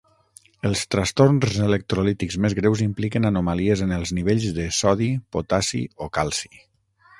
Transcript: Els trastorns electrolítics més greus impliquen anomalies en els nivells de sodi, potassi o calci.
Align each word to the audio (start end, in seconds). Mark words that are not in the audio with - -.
Els 0.69 0.79
trastorns 0.93 1.57
electrolítics 1.65 2.37
més 2.45 2.55
greus 2.61 2.81
impliquen 2.87 3.31
anomalies 3.31 3.85
en 3.89 3.95
els 4.01 4.15
nivells 4.21 4.49
de 4.59 4.67
sodi, 4.81 5.13
potassi 5.37 5.87
o 6.07 6.13
calci. 6.21 6.53